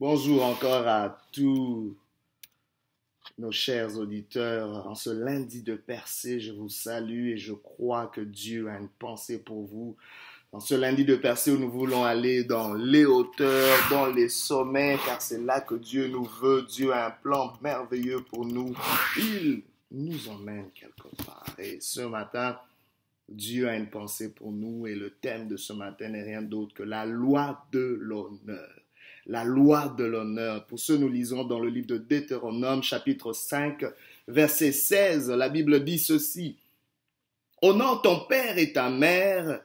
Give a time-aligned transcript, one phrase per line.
[0.00, 1.96] Bonjour encore à tous
[3.36, 4.86] nos chers auditeurs.
[4.86, 8.90] En ce lundi de percée, je vous salue et je crois que Dieu a une
[8.90, 9.96] pensée pour vous.
[10.52, 14.96] En ce lundi de percée où nous voulons aller dans les hauteurs, dans les sommets,
[15.04, 16.62] car c'est là que Dieu nous veut.
[16.62, 18.76] Dieu a un plan merveilleux pour nous.
[19.16, 21.44] Il nous emmène quelque part.
[21.58, 22.56] Et ce matin,
[23.28, 26.72] Dieu a une pensée pour nous et le thème de ce matin n'est rien d'autre
[26.72, 28.77] que la loi de l'honneur
[29.28, 30.64] la loi de l'honneur.
[30.64, 33.84] Pour ce, nous lisons dans le livre de Deutéronome, chapitre 5,
[34.26, 35.30] verset 16.
[35.30, 36.56] La Bible dit ceci.
[37.60, 39.60] Honore ton père et ta mère,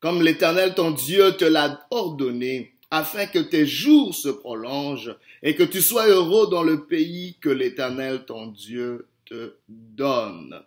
[0.00, 5.64] comme l'Éternel ton Dieu te l'a ordonné, afin que tes jours se prolongent et que
[5.64, 10.60] tu sois heureux dans le pays que l'Éternel ton Dieu te donne.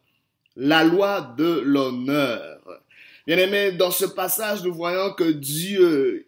[0.55, 2.59] La loi de l'honneur.
[3.25, 6.26] Bien aimé, dans ce passage, nous voyons que Dieu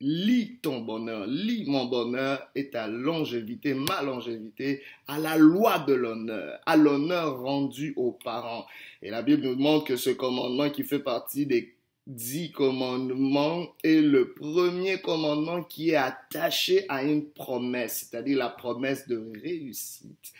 [0.00, 5.92] lis ton bonheur, lis mon bonheur et ta longévité, ma longévité, à la loi de
[5.92, 8.66] l'honneur, à l'honneur rendu aux parents.
[9.02, 11.74] Et la Bible nous montre que ce commandement qui fait partie des
[12.06, 19.06] dix commandements est le premier commandement qui est attaché à une promesse, c'est-à-dire la promesse
[19.06, 20.32] de réussite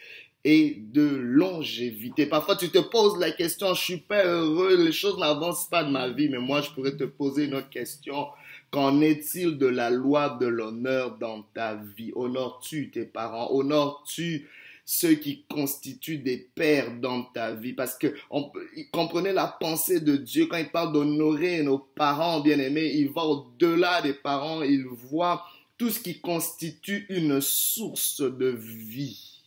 [0.42, 2.26] et de longévité.
[2.26, 5.90] Parfois, tu te poses la question, je suis pas heureux, les choses n'avancent pas de
[5.90, 8.26] ma vie, mais moi, je pourrais te poser une autre question.
[8.70, 12.12] Qu'en est-il de la loi de l'honneur dans ta vie?
[12.14, 13.50] Honores-tu tes parents?
[13.50, 14.48] Honores-tu
[14.84, 17.72] ceux qui constituent des pères dans ta vie?
[17.72, 18.52] Parce que on,
[18.92, 24.02] comprenez la pensée de Dieu quand il parle d'honorer nos parents bien-aimés, il va au-delà
[24.02, 25.44] des parents, il voit
[25.76, 29.39] tout ce qui constitue une source de vie.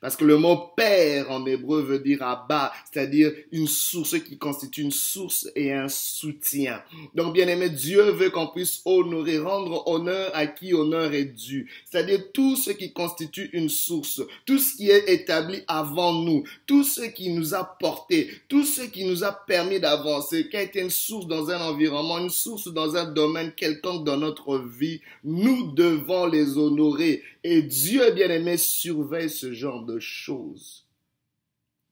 [0.00, 4.80] Parce que le mot père en hébreu veut dire Abba, c'est-à-dire une source qui constitue
[4.80, 6.82] une source et un soutien.
[7.14, 11.70] Donc, bien aimé, Dieu veut qu'on puisse honorer, rendre honneur à qui honneur est dû.
[11.84, 16.82] C'est-à-dire tout ce qui constitue une source, tout ce qui est établi avant nous, tout
[16.82, 20.80] ce qui nous a porté, tout ce qui nous a permis d'avancer, qui a été
[20.80, 25.72] une source dans un environnement, une source dans un domaine quelconque dans notre vie, nous
[25.72, 27.22] devons les honorer.
[27.42, 30.86] Et Dieu, bien aimé, surveille ce genre de choses.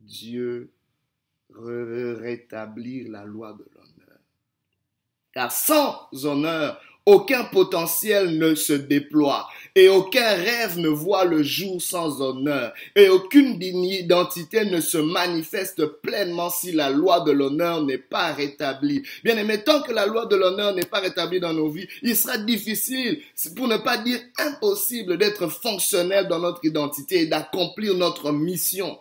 [0.00, 0.70] Dieu
[1.50, 4.18] veut rétablir la loi de l'honneur.
[5.32, 11.80] Car sans honneur, aucun potentiel ne se déploie et aucun rêve ne voit le jour
[11.80, 17.96] sans honneur et aucune identité ne se manifeste pleinement si la loi de l'honneur n'est
[17.96, 19.02] pas rétablie.
[19.24, 22.14] Bien aimé, tant que la loi de l'honneur n'est pas rétablie dans nos vies, il
[22.14, 23.22] sera difficile,
[23.56, 28.98] pour ne pas dire impossible, d'être fonctionnel dans notre identité et d'accomplir notre mission.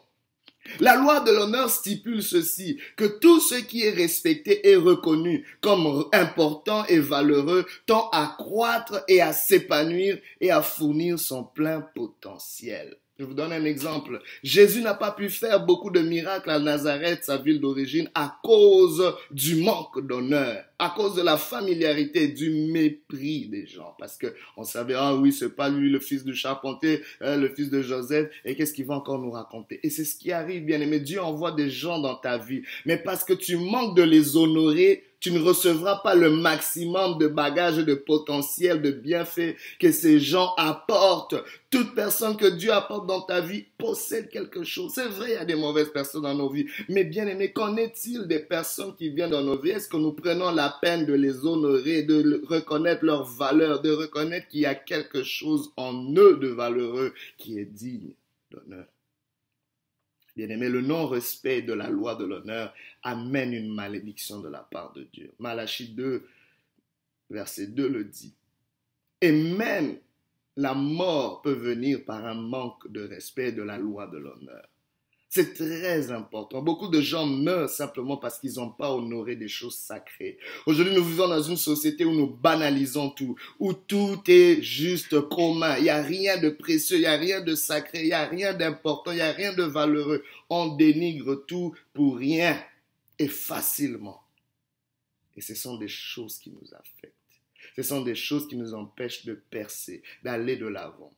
[0.79, 6.05] La loi de l'honneur stipule ceci, que tout ce qui est respecté et reconnu comme
[6.13, 12.97] important et valeureux tend à croître et à s'épanouir et à fournir son plein potentiel.
[13.19, 14.21] Je vous donne un exemple.
[14.43, 19.15] Jésus n'a pas pu faire beaucoup de miracles à Nazareth, sa ville d'origine, à cause
[19.31, 23.95] du manque d'honneur, à cause de la familiarité, du mépris des gens.
[23.97, 27.49] Parce que on savait, ah oui, c'est pas lui le fils du charpentier, hein, le
[27.49, 29.79] fils de Joseph, et qu'est-ce qu'il va encore nous raconter?
[29.83, 30.99] Et c'est ce qui arrive, bien aimé.
[30.99, 32.61] Dieu envoie des gens dans ta vie.
[32.85, 37.27] Mais parce que tu manques de les honorer, tu ne recevras pas le maximum de
[37.27, 41.35] bagages, de potentiel, de bienfaits que ces gens apportent.
[41.71, 44.93] Toute personne que Dieu apporte dans ta vie possède quelque chose.
[44.95, 46.67] C'est vrai, il y a des mauvaises personnes dans nos vies.
[46.89, 49.71] Mais bien aimé, qu'en est-il des personnes qui viennent dans nos vies?
[49.71, 54.47] Est-ce que nous prenons la peine de les honorer, de reconnaître leur valeur, de reconnaître
[54.47, 58.13] qu'il y a quelque chose en eux de valeureux qui est digne
[58.51, 58.85] d'honneur?
[60.35, 65.07] Bien-aimé, le non-respect de la loi de l'honneur amène une malédiction de la part de
[65.11, 65.31] Dieu.
[65.39, 66.23] Malachie 2,
[67.31, 68.33] verset 2 le dit.
[69.19, 69.97] Et même
[70.57, 74.67] la mort peut venir par un manque de respect de la loi de l'honneur.
[75.29, 76.63] C'est très important.
[76.63, 80.39] Beaucoup de gens meurent simplement parce qu'ils n'ont pas honoré des choses sacrées.
[80.65, 85.77] Aujourd'hui, nous vivons dans une société où nous banalisons tout, où tout est juste commun.
[85.77, 88.25] Il n'y a rien de précieux, il n'y a rien de sacré, il n'y a
[88.25, 90.23] rien d'important, il n'y a rien de valeureux.
[90.49, 92.57] On dénigre tout pour rien
[93.19, 94.23] et facilement.
[95.35, 97.16] Et ce sont des choses qui nous affectent.
[97.75, 101.13] Ce sont des choses qui nous empêchent de percer, d'aller de l'avant.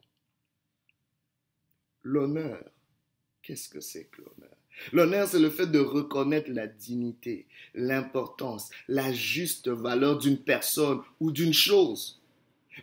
[2.04, 2.64] L'honneur
[3.50, 4.56] Qu'est-ce que c'est que l'honneur?
[4.94, 11.32] L'honneur, c'est le fait de reconnaître la dignité, l'importance, la juste valeur d'une personne ou
[11.32, 12.22] d'une chose.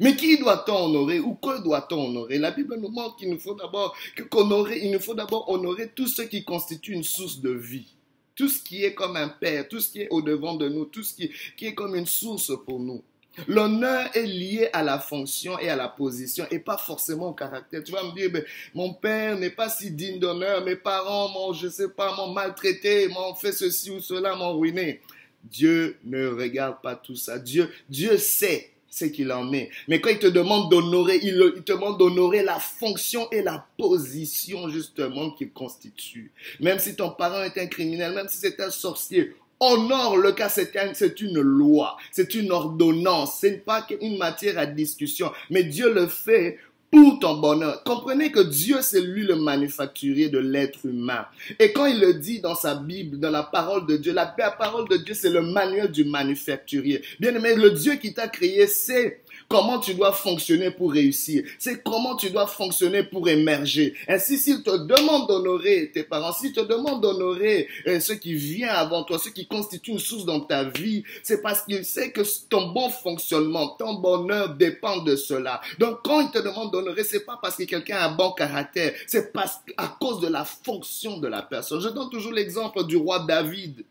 [0.01, 2.39] Mais qui doit-on honorer ou que doit-on honorer?
[2.39, 6.23] La Bible nous montre qu'il nous faut d'abord il nous faut d'abord honorer tout ce
[6.23, 7.95] qui constitue une source de vie.
[8.35, 10.85] Tout ce qui est comme un père, tout ce qui est au devant de nous,
[10.85, 11.31] tout ce qui
[11.65, 13.03] est comme une source pour nous.
[13.47, 17.83] L'honneur est lié à la fonction et à la position et pas forcément au caractère.
[17.85, 18.43] Tu vas me dire,
[18.75, 23.09] mon père n'est pas si digne d'honneur, mes parents m'ont, je sais pas, m'ont maltraité,
[23.09, 25.01] m'ont fait ceci ou cela, m'ont ruiné.
[25.45, 27.39] Dieu ne regarde pas tout ça.
[27.39, 29.71] Dieu, Dieu sait ce qu'il en est.
[29.89, 33.67] Mais quand il te demande d'honorer, il, il, te demande d'honorer la fonction et la
[33.77, 36.33] position justement qu'il constitue.
[36.61, 40.49] Même si ton parent est un criminel, même si c'est un sorcier, honore le cas,
[40.49, 45.93] c'est une loi, c'est une ordonnance, ce n'est pas une matière à discussion, mais Dieu
[45.93, 46.59] le fait
[46.91, 47.83] pour ton bonheur.
[47.85, 51.27] Comprenez que Dieu, c'est lui le manufacturier de l'être humain.
[51.59, 54.89] Et quand il le dit dans sa Bible, dans la parole de Dieu, la parole
[54.89, 57.03] de Dieu, c'est le manuel du manufacturier.
[57.19, 61.45] Bien aimé, le Dieu qui t'a créé, c'est comment tu dois fonctionner pour réussir?
[61.59, 63.95] C'est comment tu dois fonctionner pour émerger.
[64.09, 68.69] Ainsi, s'il te demande d'honorer tes parents, s'il te demande d'honorer euh, ce qui vient
[68.69, 72.23] avant toi, ce qui constitue une source dans ta vie, c'est parce qu'il sait que
[72.49, 75.61] ton bon fonctionnement, ton bonheur dépend de cela.
[75.79, 78.93] Donc, quand il te demande d'honorer, c'est pas parce que quelqu'un a un bon caractère,
[79.07, 81.81] c'est parce à cause de la fonction de la personne.
[81.81, 83.85] Je donne toujours l'exemple du roi David,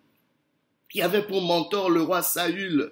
[0.90, 2.92] qui avait pour mentor le roi Saül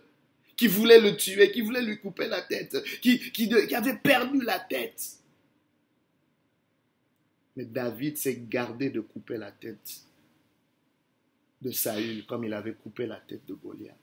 [0.64, 4.60] qui voulait le tuer, qui voulait lui couper la tête, qui, qui, avait perdu la
[4.60, 5.18] tête.
[7.58, 10.06] Mais David s'est gardé de couper la tête
[11.62, 13.98] de Saül comme il avait coupé la tête de Goliath.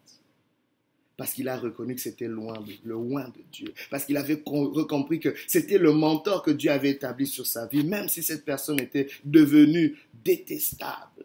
[1.16, 3.72] Parce qu'il a reconnu que c'était loin de, loin de Dieu.
[3.90, 7.84] Parce qu'il avait compris que c'était le mentor que Dieu avait établi sur sa vie,
[7.84, 11.24] même si cette personne était devenue détestable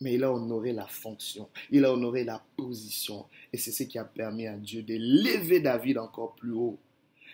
[0.00, 3.26] mais il a honoré la fonction, il a honoré la position.
[3.52, 6.78] Et c'est ce qui a permis à Dieu d'élever David encore plus haut.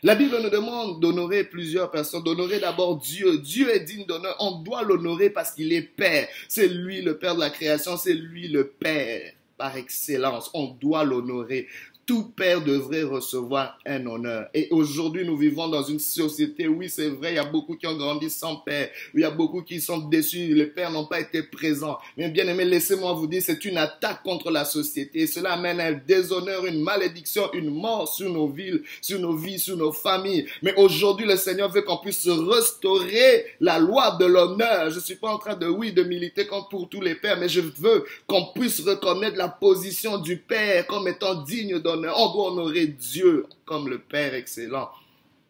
[0.04, 3.38] La Bible nous demande d'honorer plusieurs personnes, d'honorer d'abord Dieu.
[3.38, 4.34] Dieu est digne d'honneur.
[4.40, 6.26] On doit l'honorer parce qu'il est Père.
[6.48, 10.50] C'est lui le Père de la création, c'est lui le Père par excellence.
[10.54, 11.68] On doit l'honorer
[12.06, 14.48] tout père devrait recevoir un honneur.
[14.54, 17.86] Et aujourd'hui, nous vivons dans une société, oui, c'est vrai, il y a beaucoup qui
[17.86, 21.20] ont grandi sans père, il y a beaucoup qui sont déçus, les pères n'ont pas
[21.20, 21.98] été présents.
[22.16, 25.26] Mais bien aimé, laissez-moi vous dire, c'est une attaque contre la société.
[25.26, 29.76] Cela amène un déshonneur, une malédiction, une mort sur nos villes, sur nos vies, sur
[29.76, 30.46] nos familles.
[30.62, 34.90] Mais aujourd'hui, le Seigneur veut qu'on puisse restaurer la loi de l'honneur.
[34.90, 37.48] Je suis pas en train de, oui, de militer contre pour tous les pères, mais
[37.48, 42.52] je veux qu'on puisse reconnaître la position du père comme étant digne de on doit
[42.52, 44.90] honorer Dieu comme le Père excellent.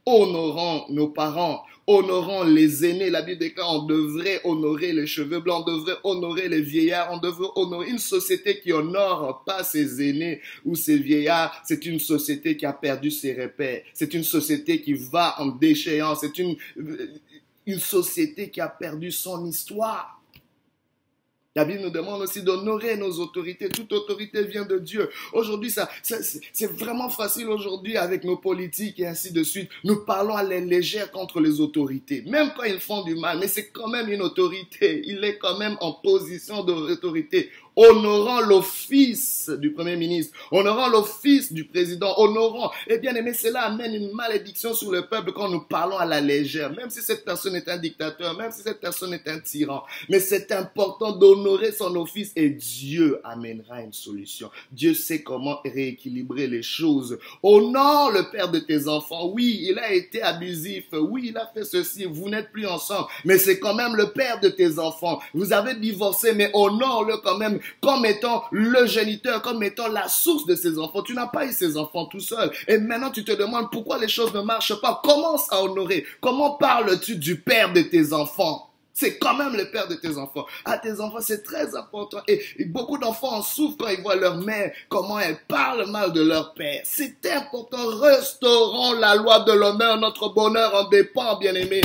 [0.05, 3.11] Honorons nos parents, honorons les aînés.
[3.11, 7.19] La Bible dit qu'on devrait honorer les cheveux blancs, on devrait honorer les vieillards, on
[7.19, 11.63] devrait honorer une société qui honore pas ses aînés ou ses vieillards.
[11.65, 13.83] C'est une société qui a perdu ses repères.
[13.95, 16.21] C'est une société qui va en déchéance.
[16.23, 16.57] C'est une,
[17.67, 20.22] une société qui a perdu son histoire.
[21.55, 23.69] La Bible nous demande aussi d'honorer nos autorités.
[23.69, 25.11] Toute autorité vient de Dieu.
[25.35, 29.69] Aujourd'hui, ça, c'est vraiment facile aujourd'hui avec nos politiques et ainsi de suite.
[29.85, 33.39] Nous parlons à la légère contre les autorités, même quand ils font du mal.
[33.39, 35.03] Mais c'est quand même une autorité.
[35.05, 41.65] Il est quand même en position d'autorité honorant l'office du Premier ministre, honorant l'office du
[41.65, 42.71] président, honorant.
[42.87, 46.21] Et bien aimé, cela amène une malédiction sur le peuple quand nous parlons à la
[46.21, 49.83] légère, même si cette personne est un dictateur, même si cette personne est un tyran.
[50.09, 54.51] Mais c'est important d'honorer son office et Dieu amènera une solution.
[54.71, 57.19] Dieu sait comment rééquilibrer les choses.
[57.43, 59.31] Honore le père de tes enfants.
[59.33, 60.85] Oui, il a été abusif.
[60.93, 62.05] Oui, il a fait ceci.
[62.05, 63.09] Vous n'êtes plus ensemble.
[63.25, 65.21] Mais c'est quand même le père de tes enfants.
[65.35, 70.47] Vous avez divorcé, mais honore-le quand même comme étant le géniteur, comme étant la source
[70.47, 71.03] de ses enfants.
[71.03, 72.51] Tu n'as pas eu ces enfants tout seul.
[72.69, 75.01] Et maintenant, tu te demandes pourquoi les choses ne marchent pas.
[75.03, 76.05] Commence à honorer.
[76.21, 78.69] Comment parles-tu du père de tes enfants?
[78.95, 80.47] C'est quand même le père de tes enfants.
[80.65, 82.19] À tes enfants, c'est très important.
[82.29, 86.23] Et, beaucoup d'enfants en souffrent quand ils voient leur mère, comment elle parle mal de
[86.23, 86.83] leur père.
[86.85, 87.87] C'est important.
[88.01, 89.99] Restaurons la loi de l'honneur.
[89.99, 91.81] Notre bonheur en dépend, bien aimé.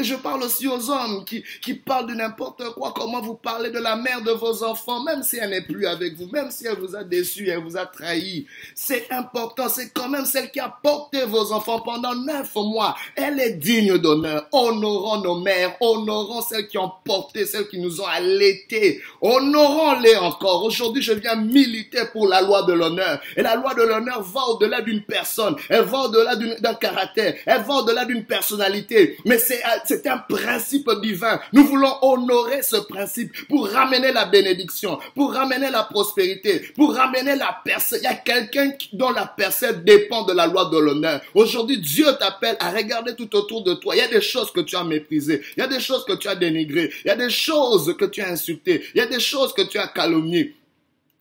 [0.00, 3.68] Et je parle aussi aux hommes qui, qui parlent de n'importe quoi, comment vous parlez
[3.70, 6.66] de la mère de vos enfants, même si elle n'est plus avec vous, même si
[6.66, 8.46] elle vous a déçu, elle vous a trahi.
[8.74, 12.96] C'est important, c'est quand même celle qui a porté vos enfants pendant neuf mois.
[13.14, 14.48] Elle est digne d'honneur.
[14.52, 19.02] Honorons nos mères, honorons celles qui ont porté, celles qui nous ont allaités.
[19.20, 20.64] Honorons-les encore.
[20.64, 23.20] Aujourd'hui, je viens militer pour la loi de l'honneur.
[23.36, 27.62] Et la loi de l'honneur va au-delà d'une personne, elle va au-delà d'un caractère, elle
[27.64, 29.18] va au-delà d'une personnalité.
[29.26, 31.40] Mais c'est c'est un principe divin.
[31.52, 37.34] Nous voulons honorer ce principe pour ramener la bénédiction, pour ramener la prospérité, pour ramener
[37.34, 37.98] la personne.
[38.00, 41.20] Il y a quelqu'un dont la personne dépend de la loi de l'honneur.
[41.34, 43.96] Aujourd'hui, Dieu t'appelle à regarder tout autour de toi.
[43.96, 45.42] Il y a des choses que tu as méprisées.
[45.56, 46.92] Il y a des choses que tu as dénigrées.
[47.04, 48.84] Il y a des choses que tu as insultées.
[48.94, 50.54] Il y a des choses que tu as calomniées.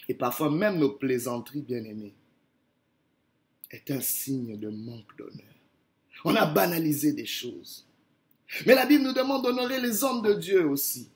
[0.07, 2.13] Et parfois même nos plaisanteries, bien-aimées.
[3.71, 5.55] est un signe de manque d'honneur.
[6.23, 7.88] On a banalisé des choses.
[8.65, 11.09] Mais la Bible nous demande d'honorer les hommes de Dieu aussi.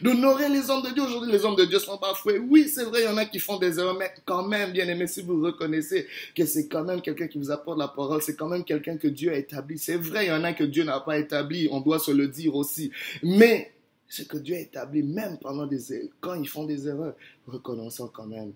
[0.00, 1.02] D'honorer les hommes de Dieu.
[1.02, 3.38] Aujourd'hui, les hommes de Dieu sont parfois, oui, c'est vrai, il y en a qui
[3.38, 7.02] font des erreurs, mais quand même, bien aimé, si vous reconnaissez que c'est quand même
[7.02, 9.78] quelqu'un qui vous apporte la parole, c'est quand même quelqu'un que Dieu a établi.
[9.78, 12.28] C'est vrai, il y en a que Dieu n'a pas établi, on doit se le
[12.28, 12.90] dire aussi.
[13.22, 13.72] Mais
[14.08, 17.14] ce que Dieu a établi, même pendant des quand ils font des erreurs,
[17.46, 18.52] reconnaissons quand même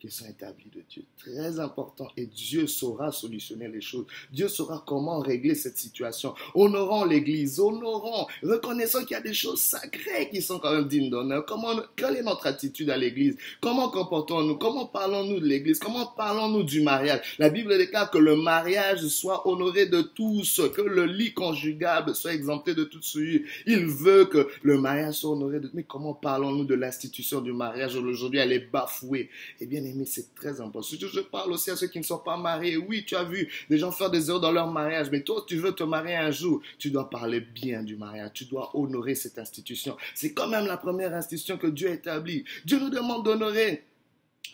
[0.00, 1.02] qui sont établis de Dieu.
[1.18, 2.08] Très important.
[2.16, 4.06] Et Dieu saura solutionner les choses.
[4.32, 6.34] Dieu saura comment régler cette situation.
[6.54, 11.10] Honorons l'Église, honorons, reconnaissons qu'il y a des choses sacrées qui sont quand même dignes
[11.10, 11.44] d'honneur.
[11.46, 13.36] Comment, quelle est notre attitude à l'Église?
[13.60, 14.56] Comment comportons-nous?
[14.56, 15.80] Comment parlons-nous de l'Église?
[15.80, 17.36] Comment parlons-nous du mariage?
[17.38, 22.34] La Bible déclare que le mariage soit honoré de tous, que le lit conjugable soit
[22.34, 23.40] exempté de tout souillure.
[23.66, 25.70] Il veut que le mariage soit honoré de...
[25.74, 29.28] Mais comment parlons-nous de l'institution du mariage Aujourd'hui, elle est bafouée.
[29.60, 30.88] Eh bien, mais c'est très important.
[30.96, 32.76] Je parle aussi à ceux qui ne sont pas mariés.
[32.76, 35.56] Oui, tu as vu des gens faire des erreurs dans leur mariage, mais toi, tu
[35.56, 36.60] veux te marier un jour.
[36.78, 38.30] Tu dois parler bien du mariage.
[38.34, 39.96] Tu dois honorer cette institution.
[40.14, 42.44] C'est quand même la première institution que Dieu a établie.
[42.64, 43.84] Dieu nous demande d'honorer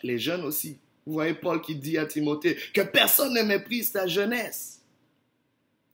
[0.03, 0.77] les jeunes aussi.
[1.05, 4.81] Vous voyez Paul qui dit à Timothée que personne ne méprise ta jeunesse.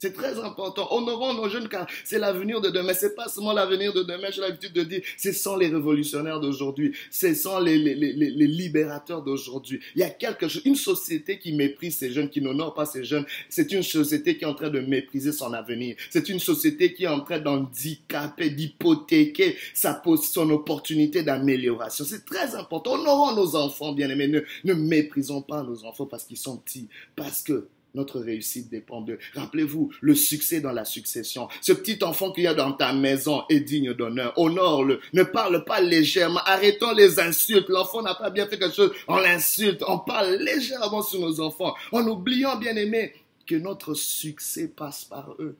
[0.01, 0.87] C'est très important.
[0.89, 2.91] Honorons nos jeunes car c'est l'avenir de demain.
[2.91, 4.31] C'est pas seulement l'avenir de demain.
[4.31, 6.91] J'ai l'habitude de dire, ce sont les révolutionnaires d'aujourd'hui.
[7.11, 9.79] Ce sont les, les, les, les libérateurs d'aujourd'hui.
[9.95, 13.03] Il y a quelque chose, une société qui méprise ces jeunes, qui n'honore pas ces
[13.03, 13.27] jeunes.
[13.47, 15.95] C'est une société qui est en train de mépriser son avenir.
[16.09, 22.05] C'est une société qui est en train d'handicaper, d'hypothéquer sa, son opportunité d'amélioration.
[22.05, 22.93] C'est très important.
[22.93, 24.29] Honorons nos enfants, bien aimés.
[24.29, 26.87] Ne, ne méprisons pas nos enfants parce qu'ils sont petits.
[27.15, 29.19] Parce que notre réussite dépend d'eux.
[29.33, 31.49] Rappelez-vous, le succès dans la succession.
[31.61, 34.33] Ce petit enfant qu'il y a dans ta maison est digne d'honneur.
[34.37, 35.01] Honore-le.
[35.13, 36.39] Ne parle pas légèrement.
[36.45, 37.67] Arrêtons les insultes.
[37.67, 38.93] L'enfant n'a pas bien fait quelque chose.
[39.07, 39.83] On l'insulte.
[39.87, 41.75] On parle légèrement sur nos enfants.
[41.91, 43.13] En oubliant, bien aimé,
[43.45, 45.57] que notre succès passe par eux.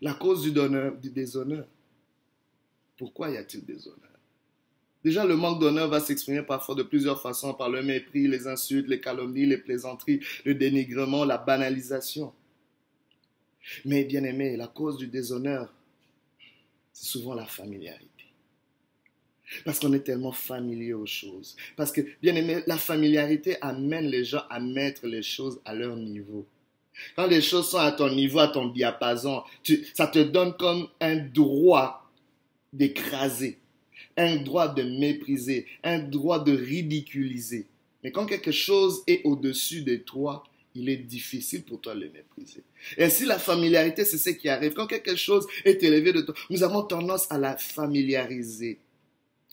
[0.00, 1.66] La cause du, du déshonneur.
[2.96, 4.09] Pourquoi y a-t-il déshonneur?
[5.02, 8.88] Déjà, le manque d'honneur va s'exprimer parfois de plusieurs façons, par le mépris, les insultes,
[8.88, 12.32] les calomnies, les plaisanteries, le dénigrement, la banalisation.
[13.84, 15.72] Mais bien aimé, la cause du déshonneur,
[16.92, 18.06] c'est souvent la familiarité.
[19.64, 21.56] Parce qu'on est tellement familier aux choses.
[21.76, 25.96] Parce que, bien aimé, la familiarité amène les gens à mettre les choses à leur
[25.96, 26.46] niveau.
[27.16, 29.42] Quand les choses sont à ton niveau, à ton diapason,
[29.94, 32.10] ça te donne comme un droit
[32.72, 33.58] d'écraser
[34.16, 37.66] un droit de mépriser, un droit de ridiculiser.
[38.02, 42.10] Mais quand quelque chose est au-dessus de toi, il est difficile pour toi de le
[42.10, 42.62] mépriser.
[42.96, 44.72] Et si la familiarité, c'est ce qui arrive.
[44.72, 48.78] Quand quelque chose est élevé de toi, nous avons tendance à la familiariser.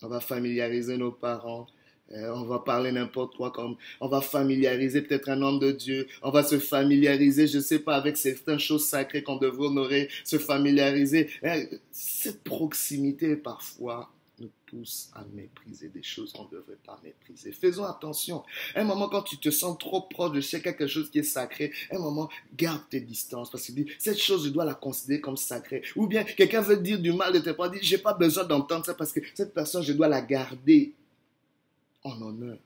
[0.04, 1.68] On va familiariser nos parents,
[2.12, 6.08] euh, on va parler n'importe quoi comme on va familiariser peut-être un homme de Dieu,
[6.22, 10.38] on va se familiariser, je sais pas, avec certaines choses sacrées qu'on devrait honorer, se
[10.38, 11.30] familiariser.
[11.44, 17.52] Euh, cette proximité parfois nous pousse à mépriser des choses qu'on ne devrait pas mépriser.
[17.52, 18.44] Faisons attention.
[18.76, 22.00] Un moment, quand tu te sens trop proche de quelque chose qui est sacré, un
[22.00, 25.82] moment, garde tes distances parce que cette chose, je dois la considérer comme sacrée.
[25.96, 28.86] Ou bien, quelqu'un veut dire du mal de tes parents, dit, j'ai pas besoin d'entendre
[28.86, 30.94] ça parce que cette personne, je dois la garder
[32.04, 32.58] en honneur.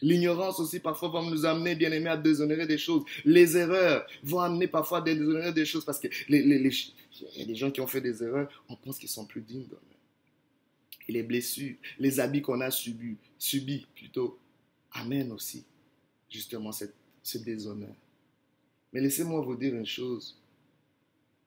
[0.00, 3.02] L'ignorance aussi parfois va nous amener, bien aimé, à déshonorer des choses.
[3.24, 6.70] Les erreurs vont amener parfois à déshonorer des choses parce que les, les,
[7.44, 9.97] des gens qui ont fait des erreurs, on pense qu'ils sont plus dignes d'honneur
[11.08, 14.38] et les blessures, les habits qu'on a subis, subis plutôt,
[14.92, 15.64] amènent aussi
[16.30, 17.94] justement cette, ce déshonneur.
[18.92, 20.38] Mais laissez-moi vous dire une chose,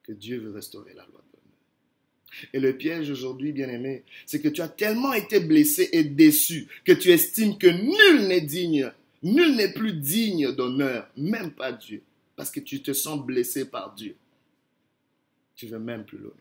[0.03, 2.50] que Dieu veut restaurer la loi d'honneur.
[2.53, 6.68] Et le piège aujourd'hui, bien aimé, c'est que tu as tellement été blessé et déçu
[6.86, 8.91] que tu estimes que nul n'est digne,
[9.22, 12.01] nul n'est plus digne d'honneur, même pas Dieu,
[12.36, 14.15] parce que tu te sens blessé par Dieu.
[15.56, 16.38] Tu veux même plus l'honorer.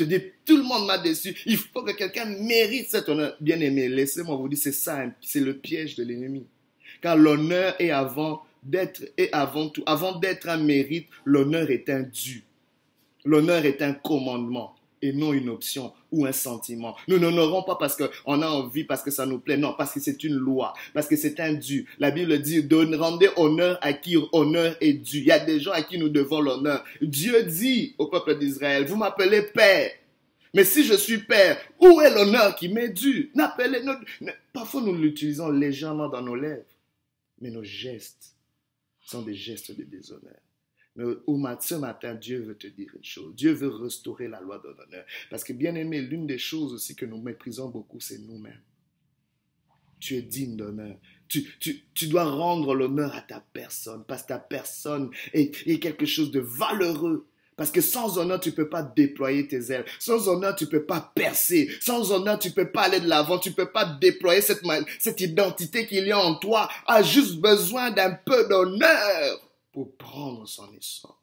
[0.00, 1.36] Tu dis, tout le monde m'a déçu.
[1.44, 3.36] Il faut que quelqu'un mérite cet honneur.
[3.38, 6.46] Bien aimé, laissez-moi vous dire, c'est ça, c'est le piège de l'ennemi.
[7.02, 12.00] Car l'honneur est avant d'être, et avant tout, avant d'être un mérite, l'honneur est un
[12.00, 12.44] dû.
[13.26, 16.96] L'honneur est un commandement et non une option ou un sentiment.
[17.08, 20.00] Nous n'honorons pas parce qu'on a envie, parce que ça nous plaît, non, parce que
[20.00, 21.86] c'est une loi, parce que c'est un dû.
[21.98, 25.18] La Bible dit, rendez honneur à qui honneur est dû.
[25.18, 26.84] Il y a des gens à qui nous devons l'honneur.
[27.00, 29.90] Dieu dit au peuple d'Israël, vous m'appelez Père.
[30.52, 33.30] Mais si je suis Père, où est l'honneur qui m'est dû?
[33.34, 33.80] N'appelez,
[34.52, 36.64] Parfois nous l'utilisons légèrement dans nos lèvres,
[37.40, 38.34] mais nos gestes
[39.00, 40.36] sont des gestes de déshonneur.
[40.96, 41.04] Mais
[41.60, 43.34] ce matin, Dieu veut te dire une chose.
[43.34, 45.04] Dieu veut restaurer la loi de l'honneur.
[45.30, 48.60] Parce que, bien aimé, l'une des choses aussi que nous méprisons beaucoup, c'est nous-mêmes.
[50.00, 50.96] Tu es digne d'honneur.
[51.28, 55.78] Tu, tu, tu, dois rendre l'honneur à ta personne, parce que ta personne est, est
[55.78, 57.28] quelque chose de valeureux.
[57.56, 59.84] Parce que sans honneur, tu ne peux pas déployer tes ailes.
[59.98, 61.70] Sans honneur, tu ne peux pas percer.
[61.82, 63.38] Sans honneur, tu ne peux pas aller de l'avant.
[63.38, 64.62] Tu ne peux pas déployer cette,
[64.98, 66.70] cette identité qu'il y a en toi.
[66.86, 71.20] A juste besoin d'un peu d'honneur pour prendre son essor.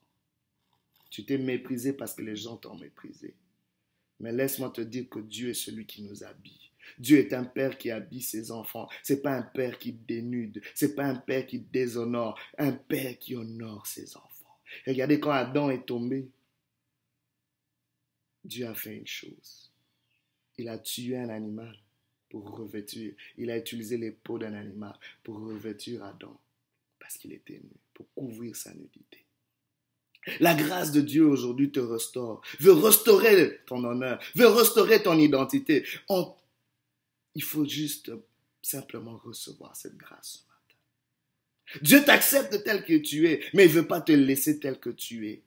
[1.09, 3.35] Tu t'es méprisé parce que les gens t'ont méprisé.
[4.19, 6.71] Mais laisse-moi te dire que Dieu est celui qui nous habille.
[6.97, 8.89] Dieu est un père qui habille ses enfants.
[9.03, 10.61] C'est pas un père qui dénude.
[10.73, 12.39] C'est pas un père qui déshonore.
[12.57, 14.57] Un père qui honore ses enfants.
[14.85, 16.29] regardez quand Adam est tombé,
[18.43, 19.71] Dieu a fait une chose.
[20.57, 21.77] Il a tué un animal
[22.29, 23.13] pour revêtir.
[23.37, 26.39] Il a utilisé les peaux d'un animal pour revêtir Adam
[27.07, 29.23] parce qu'il était nu, pour couvrir sa nudité.
[30.41, 35.85] La grâce de Dieu aujourd'hui te restaure, veut restaurer ton honneur, veut restaurer ton identité.
[37.33, 38.11] Il faut juste
[38.61, 41.81] simplement recevoir cette grâce ce matin.
[41.81, 44.89] Dieu t'accepte tel que tu es, mais il ne veut pas te laisser tel que
[44.89, 45.43] tu es.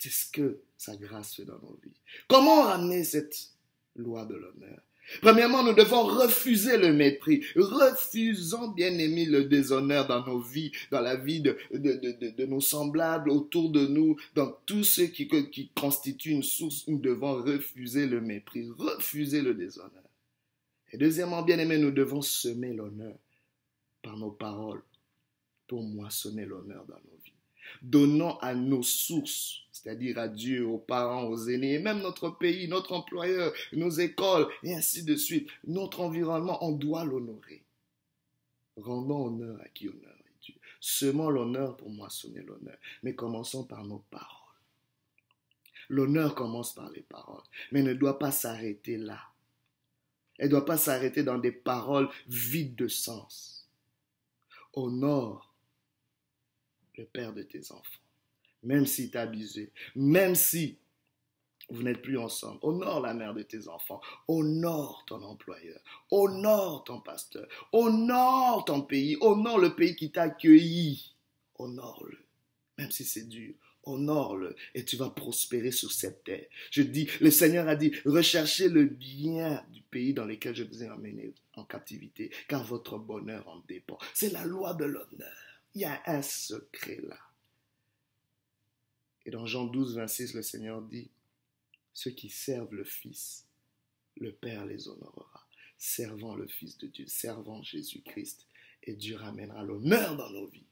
[0.00, 2.00] C'est ce que sa grâce fait dans nos vies.
[2.26, 3.52] Comment ramener cette
[3.94, 4.82] loi de l'honneur?
[5.20, 7.44] Premièrement, nous devons refuser le mépris.
[7.56, 13.70] Refusons, bien aimé, le déshonneur dans nos vies, dans la vie de, nos semblables, autour
[13.70, 16.86] de nous, dans tout ce qui, qui constitue une source.
[16.88, 20.04] Nous devons refuser le mépris, refuser le déshonneur.
[20.92, 23.16] Et deuxièmement, bien aimé, nous devons semer l'honneur
[24.02, 24.82] par nos paroles
[25.66, 27.23] pour moissonner l'honneur dans nos vies.
[27.82, 32.68] Donnons à nos sources, c'est-à-dire à Dieu, aux parents, aux aînés, et même notre pays,
[32.68, 37.62] notre employeur, nos écoles, et ainsi de suite, notre environnement, on doit l'honorer.
[38.76, 40.54] Rendons honneur à qui honneur est Dieu.
[40.80, 42.76] Semons l'honneur pour moissonner l'honneur.
[43.02, 44.28] Mais commençons par nos paroles.
[45.88, 49.20] L'honneur commence par les paroles, mais ne doit pas s'arrêter là.
[50.38, 53.68] Elle ne doit pas s'arrêter dans des paroles vides de sens.
[54.72, 55.53] Honore
[56.96, 58.00] le père de tes enfants,
[58.62, 60.78] même s'il t'a abusé, même si
[61.70, 62.58] vous n'êtes plus ensemble.
[62.62, 64.00] Honore la mère de tes enfants.
[64.28, 65.80] Honore ton employeur.
[66.10, 67.48] Honore ton pasteur.
[67.72, 69.16] Honore ton pays.
[69.20, 71.14] Honore le pays qui t'a accueilli.
[71.58, 72.18] Honore-le.
[72.78, 73.54] Même si c'est dur.
[73.84, 76.46] Honore-le et tu vas prospérer sur cette terre.
[76.70, 80.82] Je dis, le Seigneur a dit, recherchez le bien du pays dans lequel je vous
[80.82, 83.98] ai emmené en captivité, car votre bonheur en dépend.
[84.14, 85.53] C'est la loi de l'honneur.
[85.74, 87.18] Il y a un secret là.
[89.26, 91.10] Et dans Jean 12, 26, le Seigneur dit,
[91.92, 93.46] ceux qui servent le Fils,
[94.16, 95.46] le Père les honorera.
[95.78, 98.46] Servant le Fils de Dieu, servant Jésus-Christ,
[98.82, 100.66] et Dieu ramènera l'honneur dans nos vies.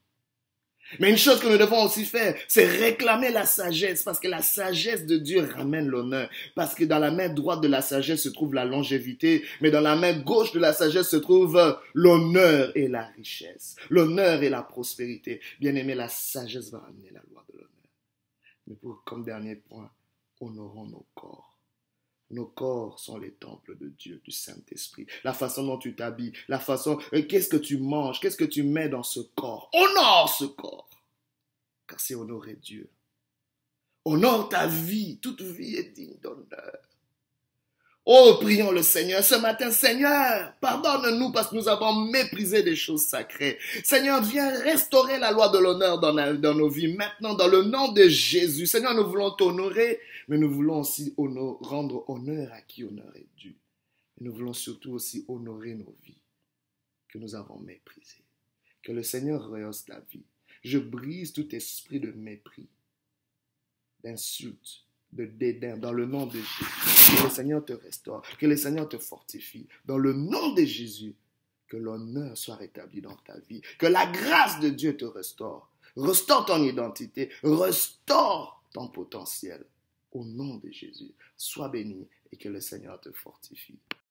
[1.01, 4.43] Mais une chose que nous devons aussi faire, c'est réclamer la sagesse, parce que la
[4.43, 6.29] sagesse de Dieu ramène l'honneur.
[6.55, 9.81] Parce que dans la main droite de la sagesse se trouve la longévité, mais dans
[9.81, 14.63] la main gauche de la sagesse se trouve l'honneur et la richesse, l'honneur et la
[14.63, 15.41] prospérité.
[15.61, 17.71] Bien aimé, la sagesse va ramener la loi de l'honneur.
[18.67, 19.91] Mais pour, comme dernier point,
[20.41, 21.52] honorons nos corps.
[22.33, 25.07] Nos corps sont les temples de Dieu, du Saint-Esprit.
[25.23, 28.63] La façon dont tu t'habilles, la façon, euh, qu'est-ce que tu manges, qu'est-ce que tu
[28.63, 29.71] mets dans ce corps.
[29.75, 30.89] Honore ce corps.
[31.87, 32.89] Car c'est honorer Dieu.
[34.07, 35.19] Honore ta vie.
[35.19, 36.79] Toute vie est digne d'honneur.
[38.05, 39.71] Oh, prions le Seigneur ce matin.
[39.71, 43.59] Seigneur, pardonne-nous parce que nous avons méprisé des choses sacrées.
[43.85, 47.93] Seigneur, viens restaurer la loi de l'honneur dans, dans, nos vies maintenant, dans le nom
[47.93, 48.67] de Jésus.
[48.67, 53.57] Seigneur, nous voulons t'honorer, mais nous voulons aussi rendre honneur à qui honneur est dû.
[54.21, 56.19] nous voulons surtout aussi honorer nos vies
[57.09, 58.25] que nous avons méprisées.
[58.83, 60.25] Que le Seigneur rehausse ta vie.
[60.65, 62.69] Je brise tout esprit de mépris,
[64.03, 67.17] d'insulte, de dédain dans le nom de Jésus.
[67.17, 69.67] Que le Seigneur te restaure, que le Seigneur te fortifie.
[69.85, 71.15] Dans le nom de Jésus,
[71.69, 75.71] que l'honneur soit rétabli dans ta vie, que la grâce de Dieu te restaure.
[75.97, 79.65] Restaure ton identité, restaure ton potentiel.
[80.13, 83.79] Au nom de Jésus, sois béni et que le Seigneur te fortifie.